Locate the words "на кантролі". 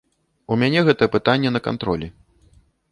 1.55-2.07